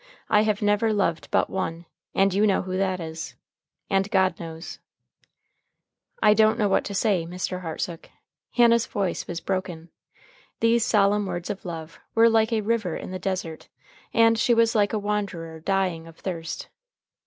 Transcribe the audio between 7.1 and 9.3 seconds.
Mr. Hartsook." Hannah's voice